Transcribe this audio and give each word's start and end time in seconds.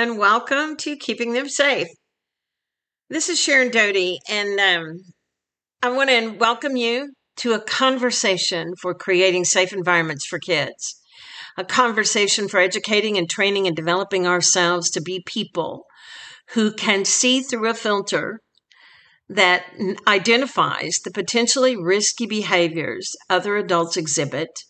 and 0.00 0.16
welcome 0.16 0.76
to 0.78 0.96
Keeping 0.96 1.34
Them 1.34 1.46
Safe. 1.46 1.86
This 3.10 3.28
is 3.28 3.38
Sharon 3.38 3.70
Doty, 3.70 4.18
and 4.30 4.58
um, 4.58 5.00
I 5.82 5.90
want 5.90 6.08
to 6.08 6.38
welcome 6.38 6.74
you 6.74 7.12
to 7.36 7.52
a 7.52 7.60
conversation 7.60 8.72
for 8.80 8.94
creating 8.94 9.44
safe 9.44 9.74
environments 9.74 10.24
for 10.24 10.38
kids, 10.38 10.98
a 11.58 11.66
conversation 11.66 12.48
for 12.48 12.58
educating 12.58 13.18
and 13.18 13.28
training 13.28 13.66
and 13.66 13.76
developing 13.76 14.26
ourselves 14.26 14.88
to 14.92 15.02
be 15.02 15.22
people 15.26 15.84
who 16.54 16.72
can 16.72 17.04
see 17.04 17.42
through 17.42 17.68
a 17.68 17.74
filter 17.74 18.40
that 19.28 19.66
identifies 20.08 20.98
the 21.04 21.10
potentially 21.10 21.76
risky 21.76 22.24
behaviors 22.24 23.14
other 23.28 23.58
adults 23.58 23.98
exhibit 23.98 24.60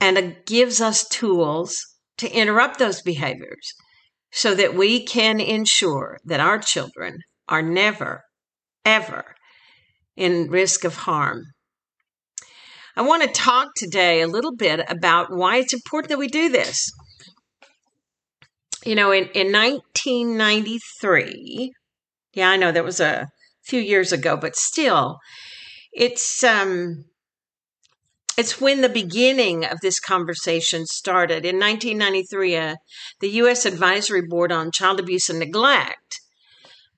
and 0.00 0.38
gives 0.44 0.80
us 0.80 1.08
tools 1.08 1.95
to 2.18 2.32
interrupt 2.32 2.78
those 2.78 3.02
behaviors 3.02 3.74
so 4.32 4.54
that 4.54 4.74
we 4.74 5.04
can 5.04 5.40
ensure 5.40 6.18
that 6.24 6.40
our 6.40 6.58
children 6.58 7.18
are 7.48 7.62
never, 7.62 8.22
ever 8.84 9.36
in 10.16 10.50
risk 10.50 10.82
of 10.84 10.96
harm. 10.96 11.44
I 12.96 13.02
want 13.02 13.22
to 13.22 13.28
talk 13.28 13.68
today 13.76 14.20
a 14.22 14.26
little 14.26 14.56
bit 14.56 14.80
about 14.88 15.28
why 15.30 15.58
it's 15.58 15.74
important 15.74 16.08
that 16.10 16.18
we 16.18 16.26
do 16.28 16.48
this. 16.48 16.90
You 18.84 18.94
know, 18.94 19.10
in, 19.10 19.24
in 19.34 19.52
1993, 19.52 21.72
yeah, 22.34 22.50
I 22.50 22.56
know 22.56 22.72
that 22.72 22.84
was 22.84 23.00
a 23.00 23.26
few 23.64 23.80
years 23.80 24.12
ago, 24.12 24.36
but 24.36 24.54
still, 24.56 25.18
it's 25.92 26.44
um, 26.44 27.04
it's 28.36 28.60
when 28.60 28.82
the 28.82 28.88
beginning 28.88 29.64
of 29.64 29.80
this 29.80 29.98
conversation 29.98 30.84
started. 30.86 31.44
In 31.44 31.58
1993, 31.58 32.56
uh, 32.56 32.76
the 33.20 33.30
U.S. 33.30 33.64
Advisory 33.64 34.22
Board 34.26 34.52
on 34.52 34.70
Child 34.70 35.00
Abuse 35.00 35.28
and 35.30 35.38
Neglect 35.38 36.20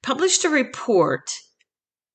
published 0.02 0.44
a 0.44 0.48
report 0.48 1.30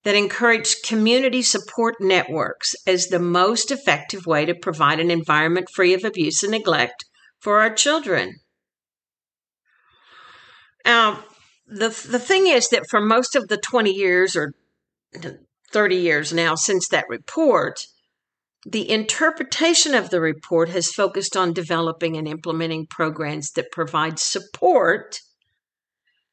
that 0.03 0.15
encouraged 0.15 0.85
community 0.85 1.41
support 1.41 1.95
networks 1.99 2.75
as 2.85 3.07
the 3.07 3.19
most 3.19 3.71
effective 3.71 4.25
way 4.25 4.45
to 4.45 4.53
provide 4.53 4.99
an 4.99 5.09
environment 5.09 5.67
free 5.73 5.93
of 5.93 6.03
abuse 6.03 6.43
and 6.43 6.51
neglect 6.51 7.05
for 7.39 7.61
our 7.61 7.73
children. 7.73 8.35
Now, 10.85 11.23
the, 11.65 11.87
the 11.87 12.19
thing 12.19 12.47
is 12.47 12.67
that 12.69 12.83
for 12.89 12.99
most 12.99 13.35
of 13.35 13.47
the 13.47 13.57
20 13.57 13.91
years 13.91 14.35
or 14.35 14.51
30 15.71 15.95
years 15.95 16.33
now 16.33 16.55
since 16.55 16.89
that 16.89 17.05
report, 17.07 17.79
the 18.65 18.89
interpretation 18.89 19.93
of 19.93 20.09
the 20.09 20.21
report 20.21 20.69
has 20.69 20.91
focused 20.91 21.35
on 21.35 21.53
developing 21.53 22.15
and 22.15 22.27
implementing 22.27 22.87
programs 22.87 23.51
that 23.51 23.71
provide 23.71 24.19
support 24.19 25.19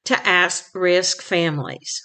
to 0.04 0.26
at 0.26 0.62
risk 0.74 1.22
families. 1.22 2.00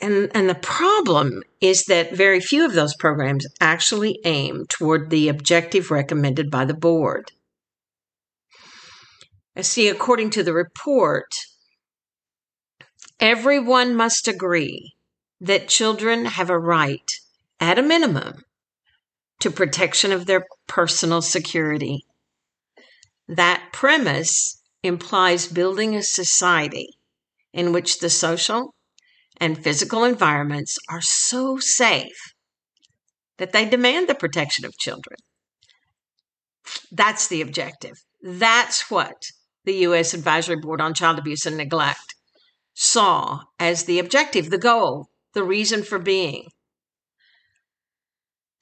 And, 0.00 0.30
and 0.34 0.48
the 0.48 0.54
problem 0.54 1.42
is 1.60 1.84
that 1.84 2.16
very 2.16 2.40
few 2.40 2.64
of 2.64 2.72
those 2.72 2.96
programs 2.96 3.46
actually 3.60 4.18
aim 4.24 4.64
toward 4.68 5.10
the 5.10 5.28
objective 5.28 5.90
recommended 5.90 6.50
by 6.50 6.64
the 6.64 6.74
board. 6.74 7.32
I 9.56 9.60
see, 9.60 9.88
according 9.88 10.30
to 10.30 10.42
the 10.42 10.52
report, 10.52 11.30
everyone 13.20 13.94
must 13.94 14.26
agree 14.26 14.94
that 15.40 15.68
children 15.68 16.24
have 16.24 16.50
a 16.50 16.58
right 16.58 17.10
at 17.64 17.78
a 17.78 17.82
minimum, 17.82 18.34
to 19.40 19.50
protection 19.50 20.12
of 20.12 20.26
their 20.26 20.44
personal 20.68 21.22
security. 21.22 22.04
That 23.26 23.70
premise 23.72 24.60
implies 24.82 25.46
building 25.46 25.96
a 25.96 26.02
society 26.02 26.88
in 27.54 27.72
which 27.72 28.00
the 28.00 28.10
social 28.10 28.74
and 29.38 29.64
physical 29.64 30.04
environments 30.04 30.76
are 30.90 31.00
so 31.00 31.56
safe 31.56 32.34
that 33.38 33.52
they 33.52 33.64
demand 33.64 34.08
the 34.08 34.14
protection 34.14 34.66
of 34.66 34.76
children. 34.76 35.16
That's 36.92 37.28
the 37.28 37.40
objective. 37.40 37.96
That's 38.22 38.90
what 38.90 39.22
the 39.64 39.74
U.S. 39.88 40.12
Advisory 40.12 40.56
Board 40.56 40.82
on 40.82 40.92
Child 40.92 41.18
Abuse 41.18 41.46
and 41.46 41.56
Neglect 41.56 42.14
saw 42.74 43.40
as 43.58 43.84
the 43.84 43.98
objective, 43.98 44.50
the 44.50 44.58
goal, 44.58 45.08
the 45.32 45.42
reason 45.42 45.82
for 45.82 45.98
being. 45.98 46.48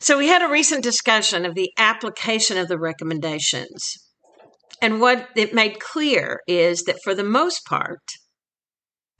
So 0.02 0.18
we 0.18 0.26
had 0.26 0.42
a 0.42 0.48
recent 0.48 0.82
discussion 0.82 1.46
of 1.46 1.54
the 1.54 1.70
application 1.78 2.58
of 2.58 2.66
the 2.66 2.76
recommendations. 2.76 3.98
And 4.80 5.00
what 5.00 5.28
it 5.36 5.54
made 5.54 5.78
clear 5.78 6.40
is 6.48 6.82
that 6.82 6.98
for 7.04 7.14
the 7.14 7.22
most 7.22 7.64
part, 7.64 8.00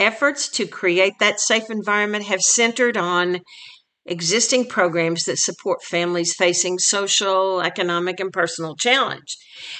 efforts 0.00 0.48
to 0.48 0.66
create 0.66 1.12
that 1.21 1.38
safe 1.38 1.71
environment 1.71 2.25
have 2.25 2.41
centered 2.41 2.97
on 2.97 3.42
existing 4.06 4.66
programs 4.66 5.22
that 5.26 5.38
support 5.38 5.84
families 5.84 6.34
facing 6.34 6.81
social, 6.81 7.60
economic, 7.60 8.19
and 8.19 8.32
personal 8.32 8.75
challenge. 8.75 9.37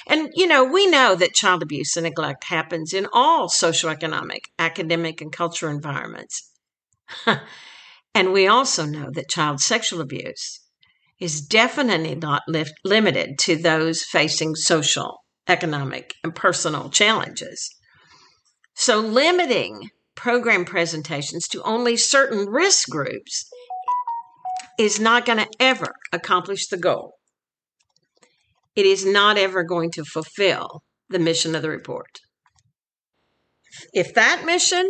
And, 0.07 0.29
you 0.35 0.47
know, 0.47 0.63
we 0.63 0.87
know 0.87 1.15
that 1.15 1.33
child 1.33 1.61
abuse 1.61 1.97
and 1.97 2.05
neglect 2.05 2.45
happens 2.45 2.93
in 2.93 3.07
all 3.11 3.49
socioeconomic, 3.49 4.43
academic, 4.57 5.19
and 5.19 5.33
cultural 5.33 5.75
environments. 5.75 6.49
and 8.15 8.31
we 8.31 8.47
also 8.47 8.85
know 8.85 9.09
that 9.11 9.27
child 9.27 9.59
sexual 9.59 9.99
abuse 9.99 10.61
is 11.19 11.41
definitely 11.41 12.15
not 12.15 12.43
limited 12.83 13.37
to 13.39 13.55
those 13.55 14.03
facing 14.03 14.55
social, 14.55 15.19
economic, 15.47 16.15
and 16.23 16.35
personal 16.35 16.89
challenges. 16.89 17.69
So, 18.75 18.99
limiting 18.99 19.89
program 20.15 20.65
presentations 20.65 21.47
to 21.49 21.61
only 21.63 21.97
certain 21.97 22.47
risk 22.47 22.89
groups 22.89 23.49
is 24.79 24.99
not 24.99 25.25
going 25.25 25.39
to 25.39 25.49
ever 25.59 25.93
accomplish 26.11 26.67
the 26.67 26.77
goal. 26.77 27.13
It 28.75 28.85
is 28.85 29.05
not 29.05 29.37
ever 29.37 29.63
going 29.63 29.91
to 29.91 30.03
fulfill 30.03 30.83
the 31.09 31.19
mission 31.19 31.53
of 31.55 31.61
the 31.61 31.69
report. 31.69 32.19
If 33.93 34.13
that 34.15 34.43
mission 34.45 34.89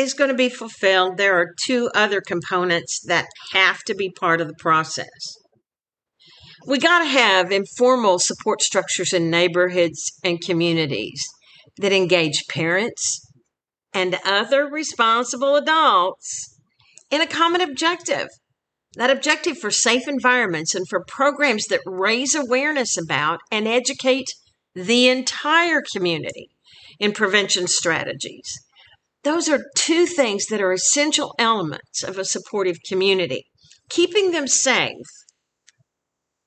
is 0.00 0.14
going 0.14 0.30
to 0.30 0.36
be 0.36 0.48
fulfilled, 0.48 1.16
there 1.16 1.38
are 1.38 1.54
two 1.64 1.90
other 1.94 2.20
components 2.20 3.00
that 3.06 3.28
have 3.52 3.82
to 3.84 3.94
be 3.94 4.10
part 4.10 4.40
of 4.40 4.48
the 4.48 4.54
process 4.58 5.36
we 6.66 6.78
got 6.78 7.00
to 7.00 7.06
have 7.06 7.50
informal 7.50 8.18
support 8.18 8.62
structures 8.62 9.12
in 9.12 9.30
neighborhoods 9.30 10.12
and 10.22 10.40
communities 10.40 11.26
that 11.78 11.92
engage 11.92 12.44
parents 12.48 13.20
and 13.94 14.18
other 14.24 14.66
responsible 14.66 15.56
adults 15.56 16.58
in 17.10 17.20
a 17.20 17.26
common 17.26 17.60
objective. 17.60 18.28
That 18.94 19.10
objective 19.10 19.56
for 19.56 19.70
safe 19.70 20.08
environments 20.08 20.74
and 20.74 20.86
for 20.88 21.04
programs 21.06 21.66
that 21.66 21.80
raise 21.86 22.34
awareness 22.34 22.98
about 22.98 23.38
and 23.50 23.68
educate 23.68 24.26
the 24.74 25.08
entire 25.08 25.82
community 25.94 26.50
in 26.98 27.12
prevention 27.12 27.68
strategies. 27.68 28.52
Those 29.22 29.48
are 29.48 29.64
two 29.76 30.06
things 30.06 30.46
that 30.46 30.62
are 30.62 30.72
essential 30.72 31.34
elements 31.38 32.02
of 32.02 32.18
a 32.18 32.24
supportive 32.24 32.78
community. 32.88 33.44
Keeping 33.90 34.30
them 34.30 34.46
safe 34.48 35.06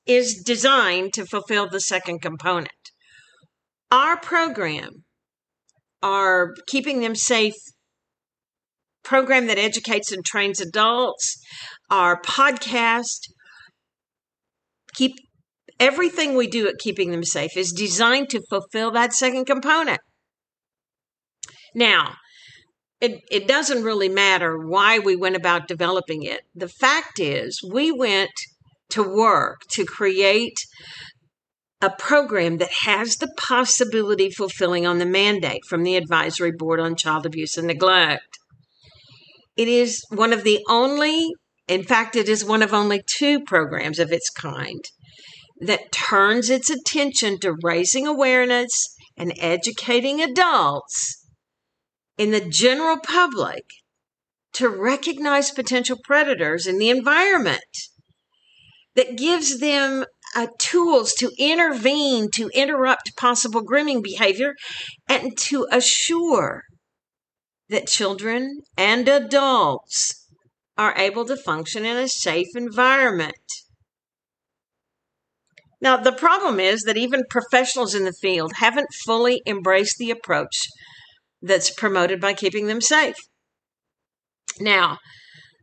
is 0.05 0.41
designed 0.43 1.13
to 1.13 1.25
fulfill 1.25 1.69
the 1.69 1.79
second 1.79 2.21
component. 2.21 2.71
Our 3.91 4.19
program, 4.19 5.03
our 6.01 6.55
Keeping 6.67 7.01
Them 7.01 7.15
Safe 7.15 7.53
program 9.03 9.47
that 9.47 9.59
educates 9.59 10.11
and 10.11 10.25
trains 10.25 10.59
adults, 10.59 11.37
our 11.89 12.19
podcast, 12.21 13.27
keep 14.95 15.13
everything 15.79 16.35
we 16.35 16.47
do 16.47 16.67
at 16.67 16.79
Keeping 16.79 17.11
Them 17.11 17.23
Safe 17.23 17.55
is 17.55 17.71
designed 17.71 18.29
to 18.29 18.41
fulfill 18.49 18.91
that 18.91 19.13
second 19.13 19.45
component. 19.45 19.99
Now, 21.75 22.15
it, 23.03 23.21
it 23.29 23.47
doesn't 23.49 23.83
really 23.83 24.07
matter 24.07 24.57
why 24.57 24.97
we 24.97 25.13
went 25.13 25.35
about 25.35 25.67
developing 25.67 26.23
it. 26.23 26.39
The 26.55 26.69
fact 26.69 27.19
is, 27.19 27.59
we 27.61 27.91
went 27.91 28.31
to 28.91 29.03
work 29.03 29.63
to 29.71 29.83
create 29.83 30.55
a 31.81 31.89
program 31.89 32.59
that 32.59 32.71
has 32.85 33.17
the 33.17 33.29
possibility 33.35 34.29
fulfilling 34.29 34.87
on 34.87 34.99
the 34.99 35.05
mandate 35.05 35.65
from 35.67 35.83
the 35.83 35.97
Advisory 35.97 36.53
Board 36.57 36.79
on 36.79 36.95
Child 36.95 37.25
Abuse 37.25 37.57
and 37.57 37.67
Neglect. 37.67 38.37
It 39.57 39.67
is 39.67 40.01
one 40.09 40.31
of 40.31 40.45
the 40.45 40.63
only, 40.69 41.29
in 41.67 41.83
fact, 41.83 42.15
it 42.15 42.29
is 42.29 42.45
one 42.45 42.63
of 42.63 42.73
only 42.73 43.01
two 43.17 43.41
programs 43.41 43.99
of 43.99 44.13
its 44.13 44.29
kind 44.29 44.81
that 45.59 45.91
turns 45.91 46.49
its 46.49 46.69
attention 46.69 47.37
to 47.41 47.57
raising 47.61 48.07
awareness 48.07 48.71
and 49.17 49.33
educating 49.39 50.21
adults 50.21 51.22
in 52.17 52.31
the 52.31 52.41
general 52.41 52.97
public 52.99 53.65
to 54.53 54.69
recognize 54.69 55.51
potential 55.51 55.97
predators 56.03 56.67
in 56.67 56.77
the 56.77 56.89
environment 56.89 57.63
that 58.95 59.17
gives 59.17 59.59
them 59.59 60.05
uh, 60.35 60.47
tools 60.59 61.13
to 61.13 61.31
intervene, 61.37 62.29
to 62.31 62.49
interrupt 62.53 63.15
possible 63.17 63.61
grooming 63.61 64.01
behavior, 64.01 64.53
and 65.07 65.37
to 65.37 65.67
assure 65.71 66.63
that 67.69 67.87
children 67.87 68.61
and 68.77 69.07
adults 69.07 70.27
are 70.77 70.95
able 70.97 71.25
to 71.25 71.35
function 71.35 71.85
in 71.85 71.97
a 71.97 72.07
safe 72.07 72.47
environment. 72.55 73.33
Now, 75.81 75.97
the 75.97 76.13
problem 76.13 76.59
is 76.59 76.83
that 76.83 76.97
even 76.97 77.23
professionals 77.29 77.93
in 77.93 78.05
the 78.05 78.13
field 78.13 78.53
haven't 78.59 78.93
fully 79.05 79.41
embraced 79.45 79.97
the 79.97 80.11
approach 80.11 80.67
that's 81.43 81.69
promoted 81.69 82.19
by 82.19 82.33
keeping 82.33 82.67
them 82.67 82.81
safe. 82.81 83.15
Now, 84.59 84.97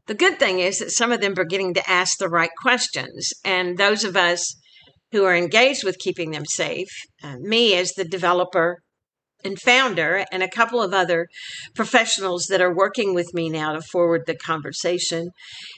the 0.07 0.15
good 0.15 0.39
thing 0.39 0.59
is 0.61 0.79
that 0.79 0.91
some 0.91 1.13
of 1.13 1.21
them 1.21 1.35
are 1.39 1.45
getting 1.45 1.75
to 1.75 1.91
ask 1.91 2.19
the 2.19 2.29
right 2.29 2.51
questions, 2.61 3.31
and 3.45 3.79
those 3.79 4.05
of 4.05 4.17
us 4.17 4.57
who 5.13 5.25
are 5.25 5.37
engaged 5.37 5.85
with 5.85 5.99
keeping 5.99 6.31
them 6.31 6.45
safe, 6.47 6.89
uh, 7.23 7.37
me 7.41 7.75
as 7.75 7.93
the 7.93 8.05
developer 8.05 8.79
and 9.43 9.59
founder, 9.59 10.25
and 10.31 10.43
a 10.43 10.51
couple 10.51 10.83
of 10.83 10.93
other 10.93 11.27
professionals 11.75 12.47
that 12.51 12.61
are 12.61 12.75
working 12.75 13.15
with 13.15 13.33
me 13.33 13.49
now 13.49 13.73
to 13.73 13.81
forward 13.81 14.23
the 14.27 14.37
conversation, 14.37 15.29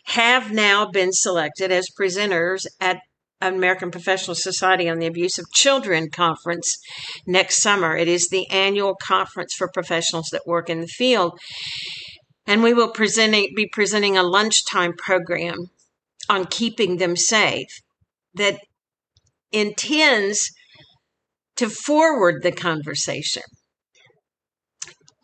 have 0.06 0.50
now 0.50 0.90
been 0.90 1.12
selected 1.12 1.70
as 1.70 1.86
presenters 1.98 2.66
at 2.80 2.98
American 3.42 3.90
Professional 3.90 4.34
Society 4.34 4.88
on 4.88 4.98
the 4.98 5.06
Abuse 5.06 5.38
of 5.38 5.50
Children 5.52 6.10
conference 6.10 6.78
next 7.26 7.60
summer. 7.60 7.96
It 7.96 8.08
is 8.08 8.28
the 8.28 8.48
annual 8.50 8.94
conference 8.94 9.54
for 9.54 9.68
professionals 9.72 10.28
that 10.32 10.46
work 10.46 10.70
in 10.70 10.80
the 10.80 10.86
field. 10.86 11.38
And 12.46 12.62
we 12.62 12.74
will 12.74 12.90
presenting, 12.90 13.52
be 13.54 13.68
presenting 13.68 14.16
a 14.16 14.22
lunchtime 14.22 14.94
program 14.96 15.56
on 16.28 16.46
keeping 16.46 16.96
them 16.96 17.16
safe 17.16 17.68
that 18.34 18.58
intends 19.50 20.50
to 21.56 21.68
forward 21.68 22.42
the 22.42 22.52
conversation. 22.52 23.42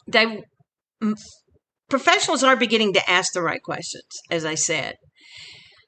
They 0.06 0.42
professionals 1.88 2.42
are 2.42 2.56
beginning 2.56 2.92
to 2.92 3.10
ask 3.10 3.32
the 3.32 3.42
right 3.42 3.62
questions, 3.62 4.04
as 4.30 4.44
I 4.44 4.54
said. 4.54 4.94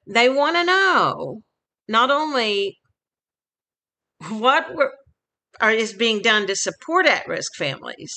They 0.06 0.28
want 0.28 0.56
to 0.56 0.64
know 0.64 1.42
not 1.90 2.08
only 2.08 2.78
what 4.28 4.68
are, 5.60 5.72
is 5.72 5.92
being 5.92 6.22
done 6.22 6.46
to 6.46 6.54
support 6.54 7.04
at 7.04 7.26
risk 7.26 7.56
families, 7.56 8.16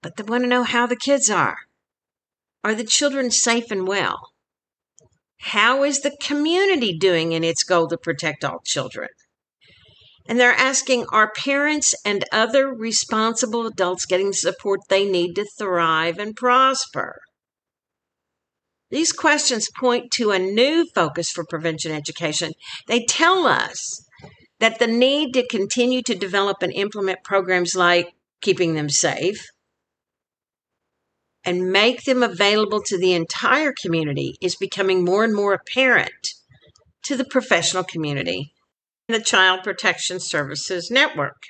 but 0.00 0.16
they 0.16 0.22
want 0.22 0.44
to 0.44 0.48
know 0.48 0.62
how 0.62 0.86
the 0.86 0.94
kids 0.94 1.28
are. 1.28 1.56
Are 2.62 2.74
the 2.74 2.84
children 2.84 3.32
safe 3.32 3.72
and 3.72 3.88
well? 3.88 4.20
How 5.40 5.82
is 5.82 6.02
the 6.02 6.16
community 6.22 6.96
doing 6.96 7.32
in 7.32 7.42
its 7.42 7.64
goal 7.64 7.88
to 7.88 7.98
protect 7.98 8.44
all 8.44 8.60
children? 8.64 9.08
And 10.28 10.38
they're 10.38 10.52
asking 10.52 11.06
Are 11.12 11.32
parents 11.32 11.96
and 12.04 12.24
other 12.30 12.72
responsible 12.72 13.66
adults 13.66 14.06
getting 14.06 14.28
the 14.28 14.34
support 14.34 14.80
they 14.88 15.04
need 15.04 15.34
to 15.34 15.46
thrive 15.58 16.20
and 16.20 16.36
prosper? 16.36 17.16
These 18.94 19.12
questions 19.12 19.68
point 19.76 20.12
to 20.12 20.30
a 20.30 20.38
new 20.38 20.86
focus 20.94 21.28
for 21.28 21.44
prevention 21.44 21.90
education. 21.90 22.52
They 22.86 23.04
tell 23.04 23.44
us 23.44 24.06
that 24.60 24.78
the 24.78 24.86
need 24.86 25.32
to 25.32 25.44
continue 25.48 26.00
to 26.02 26.14
develop 26.14 26.58
and 26.62 26.72
implement 26.72 27.24
programs 27.24 27.74
like 27.74 28.12
keeping 28.40 28.74
them 28.74 28.88
safe 28.88 29.48
and 31.42 31.72
make 31.72 32.04
them 32.04 32.22
available 32.22 32.80
to 32.86 32.96
the 32.96 33.14
entire 33.14 33.74
community 33.82 34.36
is 34.40 34.54
becoming 34.54 35.04
more 35.04 35.24
and 35.24 35.34
more 35.34 35.54
apparent 35.54 36.28
to 37.02 37.16
the 37.16 37.24
professional 37.24 37.82
community 37.82 38.52
and 39.08 39.16
the 39.16 39.24
Child 39.24 39.64
Protection 39.64 40.20
Services 40.20 40.88
Network 40.88 41.42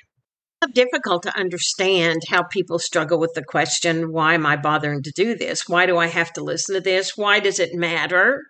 difficult 0.73 1.23
to 1.23 1.37
understand 1.37 2.21
how 2.29 2.43
people 2.43 2.79
struggle 2.79 3.19
with 3.19 3.33
the 3.33 3.43
question 3.43 4.11
why 4.11 4.33
am 4.33 4.45
I 4.45 4.55
bothering 4.55 5.03
to 5.03 5.11
do 5.11 5.35
this? 5.35 5.67
Why 5.67 5.85
do 5.85 5.97
I 5.97 6.07
have 6.07 6.33
to 6.33 6.43
listen 6.43 6.75
to 6.75 6.81
this? 6.81 7.15
Why 7.15 7.39
does 7.39 7.59
it 7.59 7.73
matter? 7.73 8.41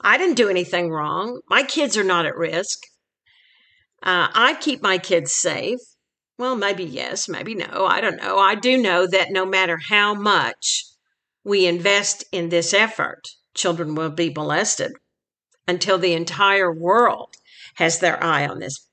I 0.00 0.18
didn't 0.18 0.36
do 0.36 0.48
anything 0.48 0.90
wrong. 0.90 1.40
My 1.48 1.62
kids 1.62 1.96
are 1.96 2.04
not 2.04 2.26
at 2.26 2.36
risk. 2.36 2.78
Uh, 4.02 4.28
I 4.34 4.56
keep 4.60 4.82
my 4.82 4.98
kids 4.98 5.32
safe. 5.34 5.78
Well, 6.38 6.56
maybe 6.56 6.84
yes, 6.84 7.28
maybe 7.28 7.54
no. 7.54 7.86
I 7.86 8.00
don't 8.00 8.20
know. 8.20 8.38
I 8.38 8.56
do 8.56 8.76
know 8.76 9.06
that 9.06 9.30
no 9.30 9.46
matter 9.46 9.78
how 9.78 10.12
much 10.14 10.84
we 11.44 11.66
invest 11.66 12.24
in 12.32 12.48
this 12.48 12.74
effort, 12.74 13.28
children 13.54 13.94
will 13.94 14.10
be 14.10 14.32
molested 14.34 14.92
until 15.68 15.98
the 15.98 16.14
entire 16.14 16.72
world 16.72 17.36
has 17.76 18.00
their 18.00 18.22
eye 18.22 18.46
on 18.46 18.58
this 18.58 18.88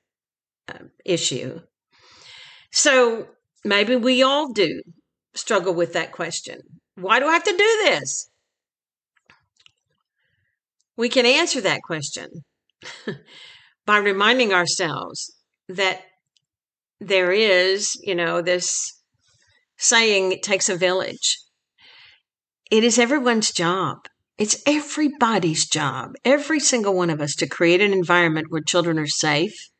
uh, 0.68 0.84
issue. 1.04 1.60
So 2.72 3.28
maybe 3.64 3.96
we 3.96 4.22
all 4.22 4.52
do 4.52 4.82
struggle 5.34 5.74
with 5.74 5.92
that 5.92 6.12
question. 6.12 6.60
Why 6.94 7.20
do 7.20 7.26
I 7.26 7.32
have 7.32 7.44
to 7.44 7.50
do 7.50 7.80
this? 7.84 8.28
We 10.96 11.08
can 11.08 11.24
answer 11.24 11.60
that 11.62 11.82
question 11.82 12.28
by 13.86 13.98
reminding 13.98 14.52
ourselves 14.52 15.34
that 15.68 16.02
there 17.00 17.32
is, 17.32 17.96
you 18.02 18.14
know, 18.14 18.42
this 18.42 19.00
saying, 19.78 20.32
it 20.32 20.42
takes 20.42 20.68
a 20.68 20.76
village. 20.76 21.38
It 22.70 22.84
is 22.84 22.98
everyone's 22.98 23.50
job. 23.50 23.96
It's 24.36 24.62
everybody's 24.66 25.66
job, 25.66 26.12
every 26.24 26.60
single 26.60 26.94
one 26.94 27.10
of 27.10 27.20
us, 27.20 27.34
to 27.36 27.46
create 27.46 27.80
an 27.80 27.92
environment 27.92 28.46
where 28.50 28.62
children 28.62 28.98
are 28.98 29.06
safe, 29.06 29.70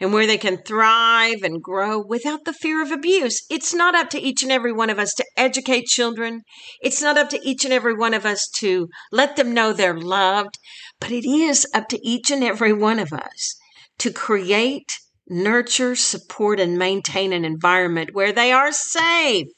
and 0.00 0.12
where 0.12 0.26
they 0.26 0.38
can 0.38 0.58
thrive 0.58 1.42
and 1.42 1.62
grow 1.62 2.00
without 2.00 2.44
the 2.44 2.52
fear 2.52 2.82
of 2.82 2.92
abuse. 2.92 3.44
It's 3.50 3.74
not 3.74 3.94
up 3.94 4.10
to 4.10 4.20
each 4.20 4.42
and 4.42 4.52
every 4.52 4.72
one 4.72 4.90
of 4.90 4.98
us 4.98 5.12
to 5.14 5.24
educate 5.36 5.86
children. 5.86 6.42
It's 6.80 7.02
not 7.02 7.18
up 7.18 7.28
to 7.30 7.40
each 7.42 7.64
and 7.64 7.72
every 7.72 7.94
one 7.94 8.14
of 8.14 8.24
us 8.24 8.48
to 8.58 8.88
let 9.10 9.36
them 9.36 9.52
know 9.52 9.72
they're 9.72 9.98
loved, 9.98 10.58
but 11.00 11.10
it 11.10 11.28
is 11.28 11.66
up 11.74 11.88
to 11.88 11.98
each 12.06 12.30
and 12.30 12.44
every 12.44 12.72
one 12.72 12.98
of 12.98 13.12
us 13.12 13.56
to 13.98 14.12
create, 14.12 14.92
nurture, 15.28 15.96
support, 15.96 16.60
and 16.60 16.78
maintain 16.78 17.32
an 17.32 17.44
environment 17.44 18.10
where 18.12 18.32
they 18.32 18.52
are 18.52 18.70
safe, 18.70 19.48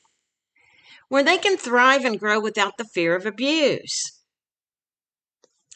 where 1.09 1.23
they 1.23 1.37
can 1.37 1.59
thrive 1.59 2.05
and 2.05 2.19
grow 2.19 2.41
without 2.41 2.79
the 2.79 2.89
fear 2.95 3.15
of 3.15 3.27
abuse. 3.27 4.19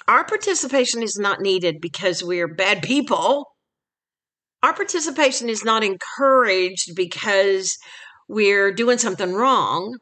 Our 0.09 0.25
participation 0.25 1.02
is 1.02 1.18
not 1.18 1.40
needed 1.40 1.76
because 1.80 2.23
we're 2.23 2.49
bad 2.49 2.83
people 2.83 3.47
our 4.64 4.73
participation 4.73 5.50
is 5.50 5.62
not 5.62 5.85
encouraged 5.85 6.97
because 6.97 7.76
we're 8.28 8.73
doing 8.73 8.97
something 8.97 9.35
wrong. 9.35 9.99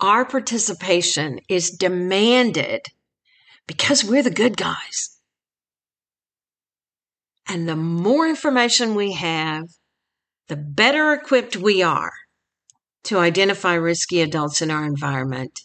Our 0.00 0.26
participation 0.26 1.38
is 1.48 1.70
demanded 1.70 2.82
because 3.66 4.04
we're 4.04 4.22
the 4.22 4.30
good 4.30 4.58
guys. 4.58 5.18
And 7.48 7.66
the 7.66 7.76
more 7.76 8.28
information 8.28 8.94
we 8.94 9.12
have, 9.12 9.64
the 10.48 10.56
better 10.56 11.14
equipped 11.14 11.56
we 11.56 11.82
are 11.82 12.12
to 13.04 13.16
identify 13.16 13.72
risky 13.72 14.20
adults 14.20 14.60
in 14.60 14.70
our 14.70 14.84
environment, 14.84 15.58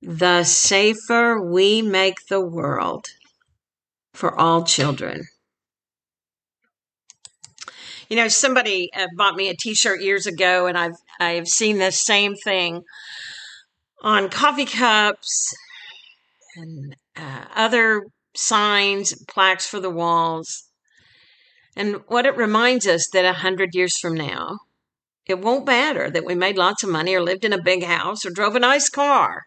the 0.00 0.44
safer 0.44 1.38
we 1.38 1.82
make 1.82 2.26
the 2.30 2.40
world 2.40 3.08
for 4.14 4.38
all 4.38 4.64
children. 4.64 5.22
You 8.08 8.16
know, 8.16 8.28
somebody 8.28 8.90
uh, 8.96 9.06
bought 9.16 9.36
me 9.36 9.48
a 9.48 9.54
T-shirt 9.54 10.02
years 10.02 10.26
ago, 10.26 10.66
and 10.66 10.76
I've 10.76 10.96
I've 11.20 11.46
seen 11.46 11.78
the 11.78 11.92
same 11.92 12.34
thing 12.34 12.82
on 14.02 14.28
coffee 14.28 14.64
cups 14.64 15.54
and 16.56 16.96
uh, 17.16 17.44
other 17.54 18.02
signs, 18.34 19.14
plaques 19.28 19.66
for 19.66 19.78
the 19.78 19.90
walls. 19.90 20.64
And 21.76 22.00
what 22.08 22.26
it 22.26 22.36
reminds 22.36 22.86
us 22.86 23.08
that 23.12 23.24
a 23.24 23.32
hundred 23.32 23.70
years 23.74 23.96
from 23.98 24.14
now, 24.14 24.58
it 25.26 25.38
won't 25.38 25.66
matter 25.66 26.10
that 26.10 26.24
we 26.24 26.34
made 26.34 26.58
lots 26.58 26.82
of 26.82 26.90
money 26.90 27.14
or 27.14 27.22
lived 27.22 27.44
in 27.44 27.52
a 27.52 27.62
big 27.62 27.84
house 27.84 28.26
or 28.26 28.30
drove 28.30 28.56
a 28.56 28.60
nice 28.60 28.88
car 28.88 29.44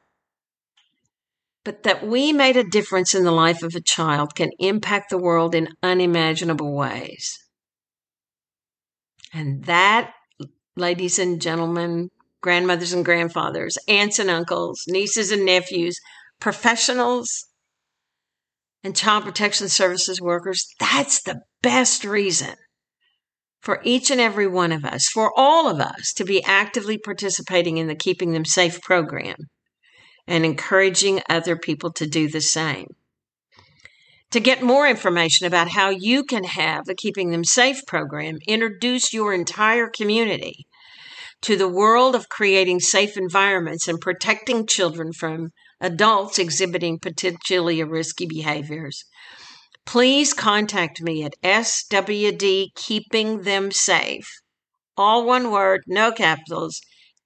but 1.63 1.83
that 1.83 2.05
we 2.05 2.33
made 2.33 2.57
a 2.57 2.63
difference 2.63 3.15
in 3.15 3.23
the 3.23 3.31
life 3.31 3.63
of 3.63 3.73
a 3.75 3.81
child 3.81 4.35
can 4.35 4.51
impact 4.59 5.09
the 5.09 5.17
world 5.17 5.55
in 5.55 5.69
unimaginable 5.81 6.73
ways. 6.73 7.39
And 9.33 9.63
that, 9.65 10.13
ladies 10.75 11.17
and 11.19 11.41
gentlemen, 11.41 12.09
grandmothers 12.41 12.93
and 12.93 13.05
grandfathers, 13.05 13.77
aunts 13.87 14.19
and 14.19 14.29
uncles, 14.29 14.83
nieces 14.87 15.31
and 15.31 15.45
nephews, 15.45 15.97
professionals, 16.39 17.45
and 18.83 18.95
child 18.95 19.23
protection 19.23 19.69
services 19.69 20.19
workers, 20.19 20.67
that's 20.79 21.21
the 21.23 21.41
best 21.61 22.03
reason 22.03 22.55
for 23.61 23.79
each 23.85 24.11
and 24.11 24.19
every 24.19 24.45
one 24.45 24.73
of 24.73 24.83
us, 24.83 25.07
for 25.07 25.31
all 25.37 25.69
of 25.69 25.79
us, 25.79 26.11
to 26.11 26.25
be 26.25 26.43
actively 26.43 26.97
participating 26.97 27.77
in 27.77 27.87
the 27.87 27.95
Keeping 27.95 28.33
Them 28.33 28.43
Safe 28.43 28.81
program 28.81 29.37
and 30.27 30.45
encouraging 30.45 31.21
other 31.29 31.55
people 31.55 31.91
to 31.93 32.07
do 32.07 32.29
the 32.29 32.41
same. 32.41 32.87
To 34.31 34.39
get 34.39 34.63
more 34.63 34.87
information 34.87 35.45
about 35.45 35.69
how 35.69 35.89
you 35.89 36.23
can 36.23 36.43
have 36.43 36.85
the 36.85 36.95
Keeping 36.95 37.29
Them 37.29 37.43
Safe 37.43 37.81
program 37.85 38.37
introduce 38.47 39.13
your 39.13 39.31
entire 39.31 39.87
community 39.87 40.65
to 41.43 41.55
the 41.55 41.67
world 41.67 42.15
of 42.15 42.29
creating 42.29 42.79
safe 42.79 43.15
environments 43.17 43.87
and 43.87 43.99
protecting 43.99 44.65
children 44.65 45.11
from 45.13 45.49
adults 45.79 46.39
exhibiting 46.39 46.97
potentially 46.97 47.83
risky 47.83 48.25
behaviors, 48.25 49.03
please 49.85 50.33
contact 50.33 51.01
me 51.01 51.23
at 51.23 51.35
SWD 51.43 52.73
Keeping 52.73 53.41
Them 53.41 53.71
Safe. 53.71 54.29
All 54.95 55.25
one 55.25 55.51
word, 55.51 55.81
no 55.85 56.11
capitals, 56.11 56.79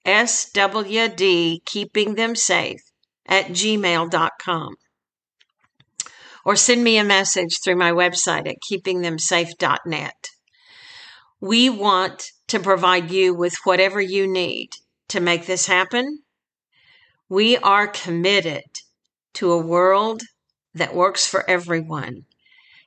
SWD 0.05 1.59
Keeping 1.65 2.15
Them 2.15 2.35
Safe 2.35 2.81
at 3.27 3.47
gmail.com 3.47 4.75
or 6.47 6.55
send 6.55 6.81
me 6.81 6.97
a 6.97 7.03
message 7.03 7.59
through 7.61 7.75
my 7.75 7.91
website 7.91 8.47
at 8.47 8.55
keepingthemsafe.net. 8.71 10.29
We 11.41 11.69
want 11.69 12.31
to 12.47 12.59
provide 12.59 13.11
you 13.11 13.33
with 13.33 13.53
whatever 13.65 13.99
you 13.99 14.31
need 14.31 14.69
to 15.09 15.19
make 15.19 15.45
this 15.45 15.67
happen. 15.67 16.19
We 17.27 17.57
are 17.57 17.87
committed 17.87 18.63
to 19.33 19.51
a 19.51 19.57
world 19.61 20.21
that 20.73 20.95
works 20.95 21.27
for 21.27 21.47
everyone 21.49 22.23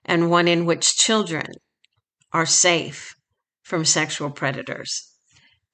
and 0.06 0.30
one 0.30 0.49
in 0.49 0.64
which 0.64 0.97
children 0.97 1.52
are 2.32 2.47
safe 2.47 3.14
from 3.62 3.85
sexual 3.85 4.30
predators. 4.30 5.12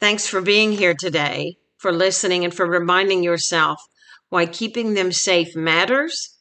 Thanks 0.00 0.26
for 0.26 0.40
being 0.40 0.72
here 0.72 0.94
today, 0.98 1.54
for 1.78 1.92
listening, 1.92 2.44
and 2.44 2.52
for 2.52 2.66
reminding 2.66 3.22
yourself 3.22 3.80
why 4.28 4.46
keeping 4.46 4.94
them 4.94 5.12
safe 5.12 5.54
matters 5.54 6.36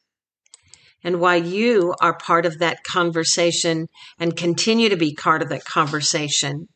and 1.03 1.19
why 1.19 1.35
you 1.35 1.93
are 2.01 2.17
part 2.17 2.45
of 2.45 2.59
that 2.59 2.83
conversation 2.83 3.87
and 4.19 4.35
continue 4.35 4.89
to 4.89 4.97
be 4.97 5.13
part 5.13 5.41
of 5.41 5.49
that 5.49 5.63
conversation 5.65 6.67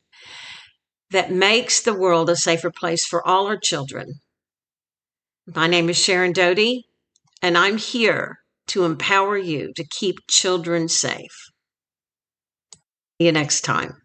that 1.12 1.32
makes 1.32 1.82
the 1.82 1.94
world 1.94 2.30
a 2.30 2.36
safer 2.36 2.72
place 2.72 3.06
for 3.06 3.26
all 3.28 3.48
our 3.48 3.58
children. 3.58 4.06
My 5.48 5.66
name 5.66 5.90
is 5.90 5.98
Sharon 5.98 6.32
Doty, 6.32 6.84
and 7.42 7.58
I'm 7.58 7.78
here 7.78 8.38
to 8.68 8.86
empower 8.86 9.36
you 9.36 9.74
to 9.76 9.84
keep 9.84 10.20
children 10.30 10.88
safe. 10.88 11.50
See 13.20 13.26
you 13.26 13.32
next 13.32 13.62
time. 13.62 13.96